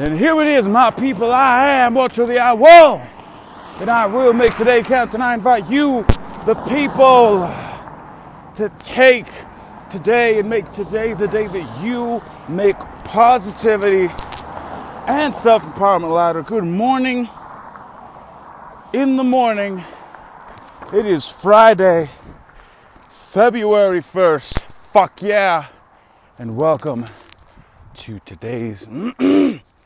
And 0.00 0.18
here 0.18 0.40
it 0.40 0.46
is, 0.46 0.66
my 0.66 0.90
people. 0.90 1.30
I 1.30 1.66
am 1.66 1.92
what 1.92 2.12
truly 2.12 2.38
I 2.38 2.54
will. 2.54 3.02
And 3.80 3.90
I 3.90 4.06
will 4.06 4.32
make 4.32 4.56
today 4.56 4.82
count. 4.82 5.12
And 5.12 5.22
I 5.22 5.34
invite 5.34 5.68
you, 5.68 6.06
the 6.46 6.54
people, 6.70 7.46
to 8.54 8.70
take 8.78 9.26
today 9.90 10.38
and 10.38 10.48
make 10.48 10.72
today 10.72 11.12
the 11.12 11.28
day 11.28 11.48
that 11.48 11.84
you 11.84 12.18
make 12.48 12.78
positivity 13.04 14.08
and 15.06 15.36
self 15.36 15.64
empowerment 15.64 16.14
louder. 16.14 16.42
Good 16.44 16.64
morning. 16.64 17.28
In 18.94 19.16
the 19.16 19.24
morning, 19.24 19.84
it 20.94 21.04
is 21.04 21.28
Friday, 21.28 22.08
February 23.10 24.00
1st. 24.00 24.62
Fuck 24.62 25.20
yeah. 25.20 25.66
And 26.38 26.56
welcome 26.56 27.04
to 28.00 28.18
today's, 28.20 28.86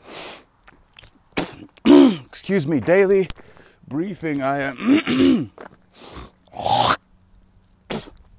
excuse 2.45 2.67
me, 2.67 2.79
daily 2.79 3.27
briefing. 3.87 4.43
I 4.43 4.59
am, 4.59 4.77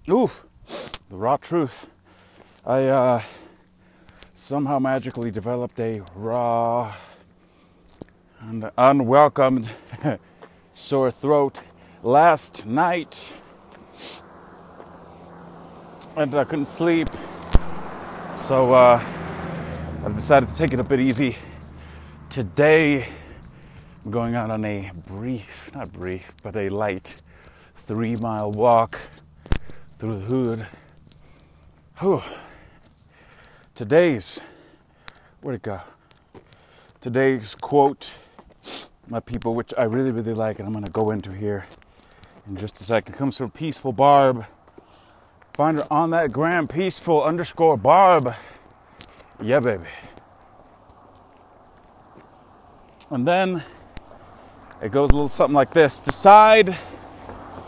oof, 0.09 0.47
the 1.09 1.17
raw 1.17 1.37
truth. 1.37 1.93
I 2.65 2.85
uh, 2.85 3.23
somehow 4.33 4.79
magically 4.79 5.33
developed 5.33 5.81
a 5.81 6.03
raw 6.15 6.95
and 8.43 8.71
unwelcomed 8.79 9.69
sore 10.73 11.11
throat 11.11 11.65
last 12.05 12.65
night. 12.65 13.33
And 16.15 16.33
I 16.33 16.45
couldn't 16.45 16.69
sleep. 16.69 17.09
So 18.37 18.73
uh, 18.73 19.05
I've 20.05 20.15
decided 20.15 20.49
to 20.49 20.57
take 20.57 20.73
it 20.75 20.79
a 20.79 20.85
bit 20.85 21.01
easy. 21.01 21.37
Today, 22.31 23.09
Going 24.11 24.37
out 24.37 24.51
on 24.51 24.65
a 24.65 24.93
brief, 25.09 25.71
not 25.75 25.93
brief, 25.93 26.33
but 26.45 26.55
a 26.55 26.69
light 26.69 27.23
three 27.75 28.15
mile 28.15 28.53
walk 28.53 29.01
through 29.99 30.19
the 30.21 30.27
hood. 30.27 30.67
Whew. 31.99 32.23
Today's, 33.75 34.41
where'd 35.41 35.57
it 35.57 35.63
go? 35.63 35.81
Today's 37.01 37.57
quote, 37.57 38.13
my 39.09 39.19
people, 39.19 39.57
which 39.57 39.75
I 39.77 39.85
really, 39.85 40.13
really 40.13 40.35
like, 40.35 40.61
and 40.61 40.69
I'm 40.69 40.73
going 40.73 40.85
to 40.85 40.93
go 40.93 41.11
into 41.11 41.35
here 41.35 41.65
in 42.47 42.57
just 42.57 42.81
a 42.81 42.85
second, 42.85 43.15
it 43.15 43.19
comes 43.19 43.37
from 43.37 43.51
Peaceful 43.51 43.93
Barb. 43.93 44.47
Find 45.55 45.77
her 45.79 45.85
on 45.91 46.11
that 46.11 46.31
gram, 46.31 46.69
peaceful 46.69 47.25
underscore 47.25 47.77
Barb. 47.77 48.35
Yeah, 49.43 49.59
baby. 49.59 49.85
And 53.11 53.27
then 53.27 53.65
it 54.83 54.93
goes 54.93 55.11
a 55.11 55.15
little 55.15 55.29
something 55.29 55.55
like 55.55 55.73
this 55.73 56.01
Decide 56.01 56.79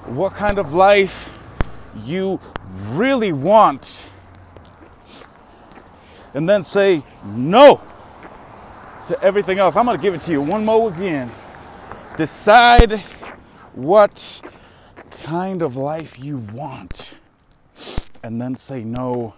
what 0.07 0.35
kind 0.35 0.59
of 0.59 0.73
life 0.73 1.39
you 2.05 2.41
really 2.91 3.33
want, 3.33 4.07
and 6.35 6.49
then 6.49 6.63
say 6.63 7.03
no 7.25 7.81
to 9.07 9.23
everything 9.23 9.59
else. 9.59 9.77
I'm 9.77 9.85
going 9.85 9.97
to 9.97 10.03
give 10.03 10.15
it 10.15 10.21
to 10.23 10.33
you 10.33 10.43
one 10.43 10.65
more 10.65 10.93
again. 10.93 11.31
Decide 12.17 13.01
what 13.75 14.43
kind 15.23 15.63
of 15.63 15.77
life 15.77 16.19
you 16.19 16.39
want, 16.39 17.15
and 18.23 18.41
then 18.41 18.55
say 18.55 18.83
no 18.85 19.35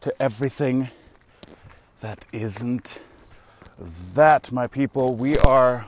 to 0.00 0.12
everything 0.20 0.90
that 2.00 2.24
isn't 2.32 3.00
that, 4.14 4.50
my 4.52 4.66
people. 4.66 5.16
We 5.18 5.36
are 5.38 5.86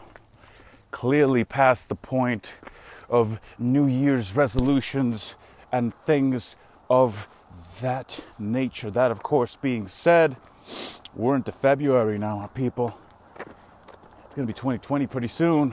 clearly 1.02 1.42
past 1.42 1.88
the 1.88 1.96
point 1.96 2.54
of 3.10 3.40
New 3.58 3.88
Year's 3.88 4.36
resolutions 4.36 5.34
and 5.72 5.92
things 5.92 6.54
of 6.88 7.26
that 7.80 8.20
nature. 8.38 8.88
That, 8.88 9.10
of 9.10 9.20
course, 9.20 9.56
being 9.56 9.88
said, 9.88 10.36
we're 11.16 11.34
into 11.34 11.50
February 11.50 12.18
now, 12.18 12.38
my 12.38 12.46
people. 12.46 12.96
It's 13.36 14.36
going 14.36 14.46
to 14.46 14.52
be 14.52 14.52
2020 14.52 15.08
pretty 15.08 15.26
soon. 15.26 15.72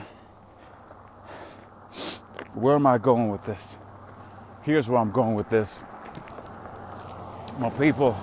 Where 2.54 2.74
am 2.74 2.88
I 2.88 2.98
going 2.98 3.28
with 3.28 3.44
this? 3.44 3.78
Here's 4.64 4.88
where 4.90 4.98
I'm 4.98 5.12
going 5.12 5.36
with 5.36 5.48
this. 5.48 5.84
My 7.56 7.70
people, 7.70 8.18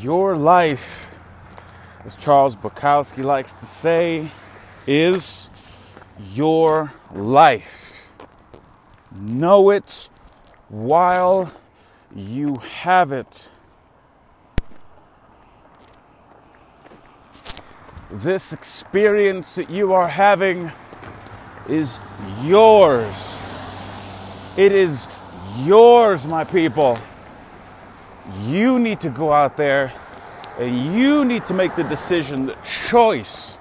your 0.00 0.36
life, 0.36 1.07
as 2.04 2.14
Charles 2.16 2.56
Bukowski 2.56 3.24
likes 3.24 3.54
to 3.54 3.66
say, 3.66 4.30
is 4.86 5.50
your 6.32 6.92
life. 7.14 8.06
Know 9.32 9.70
it 9.70 10.08
while 10.68 11.52
you 12.14 12.54
have 12.82 13.12
it. 13.12 13.48
This 18.10 18.52
experience 18.52 19.56
that 19.56 19.70
you 19.70 19.92
are 19.92 20.08
having 20.08 20.72
is 21.68 22.00
yours. 22.42 23.38
It 24.56 24.74
is 24.74 25.14
yours, 25.58 26.26
my 26.26 26.44
people. 26.44 26.96
You 28.42 28.78
need 28.78 29.00
to 29.00 29.10
go 29.10 29.30
out 29.30 29.56
there 29.56 29.92
and 30.58 30.92
you 31.00 31.24
need 31.24 31.46
to 31.46 31.54
make 31.54 31.76
the 31.76 31.84
decision, 31.84 32.42
the 32.42 32.56
choice 32.90 33.58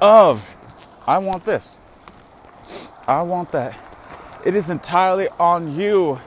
of, 0.00 0.56
I 1.06 1.18
want 1.18 1.44
this. 1.44 1.76
I 3.06 3.22
want 3.22 3.52
that. 3.52 3.78
It 4.44 4.54
is 4.54 4.68
entirely 4.68 5.28
on 5.38 5.78
you. 5.78 6.20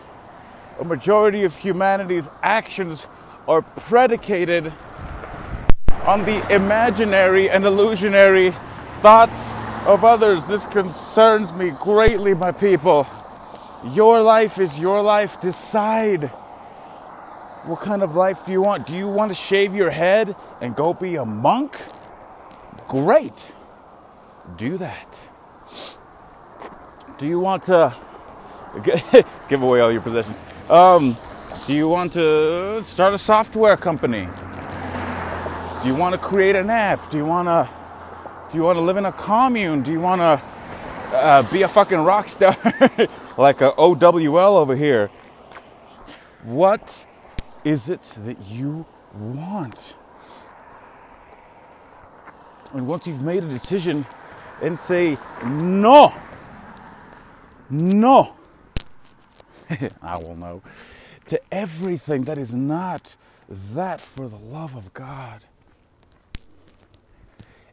A 0.79 0.83
majority 0.83 1.44
of 1.44 1.56
humanity's 1.56 2.29
actions 2.41 3.07
are 3.47 3.61
predicated 3.61 4.73
on 6.06 6.25
the 6.25 6.56
imaginary 6.56 7.50
and 7.50 7.66
illusionary 7.66 8.51
thoughts 9.01 9.53
of 9.85 10.03
others. 10.03 10.47
This 10.47 10.66
concerns 10.66 11.53
me 11.53 11.72
greatly, 11.79 12.33
my 12.33 12.51
people. 12.51 13.06
Your 13.94 14.22
life 14.22 14.59
is 14.59 14.79
your 14.79 15.01
life. 15.01 15.39
Decide 15.39 16.31
what 17.67 17.81
kind 17.81 18.01
of 18.01 18.16
life 18.16 18.45
do 18.45 18.53
you 18.53 18.61
want? 18.61 18.85
Do 18.85 18.94
you 18.94 19.09
want 19.09 19.29
to 19.29 19.35
shave 19.35 19.75
your 19.75 19.89
head 19.89 20.35
and 20.61 20.75
go 20.75 20.94
be 20.94 21.16
a 21.16 21.25
monk? 21.25 21.78
Great. 22.88 23.53
Do 24.55 24.78
that. 24.78 25.28
Do 27.17 27.27
you 27.27 27.39
want 27.39 27.63
to 27.63 27.94
give 29.50 29.61
away 29.61 29.81
all 29.81 29.91
your 29.91 30.01
possessions? 30.01 30.39
Um, 30.69 31.17
do 31.66 31.73
you 31.73 31.89
want 31.89 32.13
to 32.13 32.81
start 32.83 33.13
a 33.13 33.17
software 33.17 33.75
company? 33.75 34.27
Do 35.83 35.89
you 35.89 35.95
want 35.95 36.13
to 36.13 36.19
create 36.19 36.56
an 36.56 36.69
app? 36.69 37.11
Do 37.11 37.17
you 37.17 37.25
want 37.25 37.47
to 37.47 37.69
do 38.50 38.57
you 38.57 38.63
want 38.63 38.77
to 38.77 38.81
live 38.81 38.95
in 38.95 39.06
a 39.06 39.11
commune? 39.11 39.81
Do 39.81 39.91
you 39.91 40.00
want 40.00 40.22
to 40.22 40.41
uh, 41.17 41.51
be 41.51 41.63
a 41.63 41.67
fucking 41.67 42.00
rock 42.00 42.29
star 42.29 42.56
like 43.38 43.59
a 43.59 43.73
OWL 43.75 44.56
over 44.56 44.73
here? 44.73 45.09
What 46.44 47.06
is 47.63 47.90
it 47.90 48.03
that 48.25 48.45
you 48.47 48.85
want? 49.13 49.95
And 52.73 52.88
once 52.88 53.07
you've 53.07 53.22
made 53.22 53.44
a 53.44 53.50
decision, 53.50 54.06
then 54.62 54.78
say 54.78 55.18
no. 55.45 56.13
No. 57.69 58.34
I 59.69 60.18
will 60.22 60.35
know. 60.35 60.62
To 61.28 61.40
everything 61.51 62.23
that 62.23 62.38
is 62.38 62.53
not 62.56 63.16
that 63.50 64.01
for 64.01 64.28
the 64.28 64.38
love 64.38 64.75
of 64.75 64.94
God. 64.94 65.45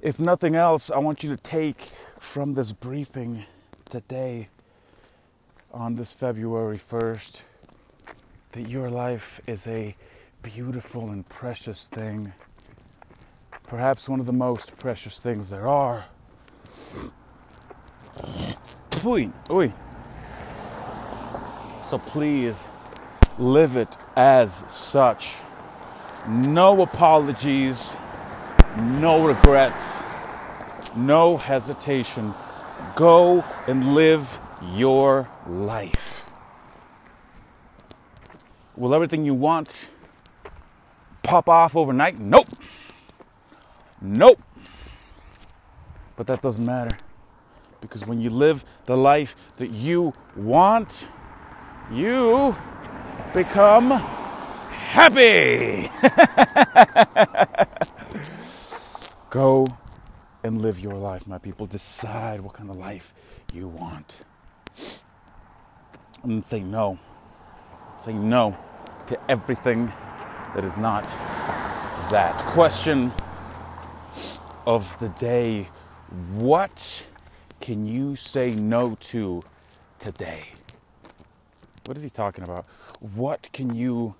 If 0.00 0.20
nothing 0.20 0.54
else, 0.54 0.90
I 0.90 0.98
want 0.98 1.24
you 1.24 1.30
to 1.34 1.42
take 1.42 1.80
from 2.18 2.54
this 2.54 2.72
briefing 2.72 3.46
today 3.86 4.48
on 5.72 5.96
this 5.96 6.12
February 6.12 6.76
1st 6.76 7.40
that 8.54 8.68
your 8.68 8.88
life 8.88 9.40
is 9.48 9.66
a 9.66 9.96
beautiful 10.42 11.10
and 11.10 11.28
precious 11.28 11.86
thing. 11.86 12.32
Perhaps 13.66 14.08
one 14.08 14.20
of 14.20 14.26
the 14.26 14.32
most 14.32 14.78
precious 14.78 15.18
things 15.18 15.50
there 15.50 15.66
are. 15.66 16.04
Oi, 19.04 19.28
oi. 19.50 19.72
So 21.84 21.98
please 21.98 22.64
live 23.38 23.76
it 23.76 23.96
as 24.16 24.64
such. 24.72 25.34
No 26.28 26.80
apologies, 26.80 27.96
no 28.76 29.26
regrets, 29.26 30.00
no 30.94 31.38
hesitation. 31.38 32.34
Go 32.94 33.44
and 33.66 33.92
live 33.92 34.40
your 34.74 35.28
life. 35.48 36.03
Will 38.76 38.94
everything 38.94 39.24
you 39.24 39.34
want 39.34 39.88
pop 41.22 41.48
off 41.48 41.76
overnight? 41.76 42.18
Nope. 42.18 42.48
Nope. 44.00 44.42
But 46.16 46.26
that 46.26 46.42
doesn't 46.42 46.66
matter. 46.66 46.96
Because 47.80 48.04
when 48.06 48.20
you 48.20 48.30
live 48.30 48.64
the 48.86 48.96
life 48.96 49.36
that 49.58 49.68
you 49.68 50.12
want, 50.36 51.06
you 51.92 52.56
become 53.32 53.90
happy. 53.90 55.90
Go 59.30 59.66
and 60.42 60.60
live 60.60 60.80
your 60.80 60.94
life, 60.94 61.26
my 61.26 61.38
people. 61.38 61.66
Decide 61.66 62.40
what 62.40 62.54
kind 62.54 62.70
of 62.70 62.76
life 62.76 63.14
you 63.52 63.68
want. 63.68 64.20
And 66.22 66.44
say 66.44 66.62
no. 66.62 66.98
Say 67.98 68.12
no 68.12 68.56
to 69.06 69.30
everything 69.30 69.92
that 70.54 70.64
is 70.64 70.76
not 70.76 71.04
that. 72.10 72.34
Question 72.46 73.12
of 74.66 74.98
the 74.98 75.08
day 75.10 75.68
What 76.38 77.04
can 77.60 77.86
you 77.86 78.14
say 78.14 78.50
no 78.50 78.96
to 79.00 79.42
today? 79.98 80.44
What 81.86 81.96
is 81.96 82.02
he 82.02 82.10
talking 82.10 82.44
about? 82.44 82.66
What 83.00 83.48
can 83.52 83.74
you 83.74 84.14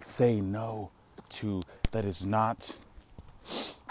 say 0.00 0.40
no 0.40 0.90
to 1.30 1.62
that 1.92 2.04
is 2.04 2.26
not 2.26 2.76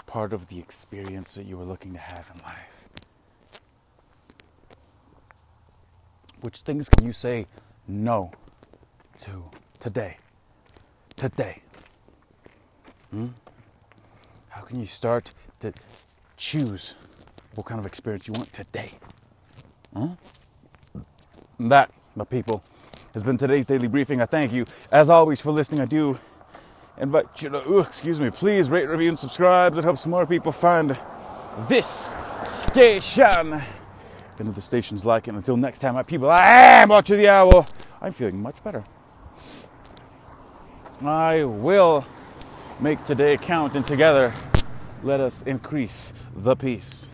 part 0.06 0.32
of 0.32 0.48
the 0.48 0.58
experience 0.58 1.34
that 1.34 1.44
you 1.44 1.60
are 1.60 1.64
looking 1.64 1.92
to 1.92 1.98
have 1.98 2.30
in 2.34 2.40
life? 2.42 2.88
Which 6.42 6.60
things 6.60 6.88
can 6.88 7.04
you 7.04 7.12
say 7.12 7.46
no 7.88 8.32
to 9.20 9.50
today? 9.78 10.18
Today. 11.16 11.62
Hmm? 13.10 13.28
How 14.50 14.62
can 14.62 14.80
you 14.80 14.86
start 14.86 15.32
to 15.60 15.72
choose 16.36 16.94
what 17.54 17.66
kind 17.66 17.80
of 17.80 17.86
experience 17.86 18.26
you 18.26 18.34
want 18.34 18.52
today? 18.52 18.90
And 21.58 21.72
that, 21.72 21.90
my 22.14 22.24
people, 22.24 22.62
has 23.14 23.22
been 23.22 23.38
today's 23.38 23.66
daily 23.66 23.88
briefing. 23.88 24.20
I 24.20 24.26
thank 24.26 24.52
you, 24.52 24.64
as 24.92 25.08
always, 25.08 25.40
for 25.40 25.52
listening. 25.52 25.80
I 25.80 25.86
do 25.86 26.18
invite 26.98 27.42
you 27.42 27.50
to, 27.50 27.68
ooh, 27.68 27.78
excuse 27.80 28.20
me, 28.20 28.30
please 28.30 28.70
rate, 28.70 28.88
review, 28.88 29.08
and 29.08 29.18
subscribe. 29.18 29.76
It 29.78 29.84
helps 29.84 30.04
more 30.06 30.26
people 30.26 30.52
find 30.52 30.98
this 31.68 32.14
station. 32.42 33.62
If 34.38 34.54
the 34.54 34.60
station's 34.60 35.06
like 35.06 35.28
it, 35.28 35.34
until 35.34 35.56
next 35.56 35.78
time, 35.78 35.94
my 35.94 36.02
people, 36.02 36.28
I 36.30 36.42
am 36.44 36.90
Archer 36.90 37.16
the 37.16 37.28
Owl. 37.28 37.66
I'm 38.02 38.12
feeling 38.12 38.42
much 38.42 38.62
better. 38.62 38.84
I 41.04 41.44
will 41.44 42.06
make 42.80 43.04
today 43.04 43.36
count, 43.36 43.74
and 43.74 43.86
together 43.86 44.32
let 45.02 45.20
us 45.20 45.42
increase 45.42 46.14
the 46.34 46.56
peace. 46.56 47.10